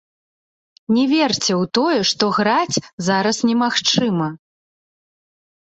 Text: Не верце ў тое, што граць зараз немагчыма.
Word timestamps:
Не 0.95 1.03
верце 1.11 1.51
ў 1.61 1.69
тое, 1.79 1.99
што 2.13 2.23
граць 2.39 2.77
зараз 3.09 3.37
немагчыма. 3.53 4.27